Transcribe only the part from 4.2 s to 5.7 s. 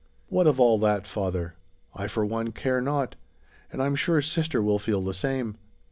sister will feel the same.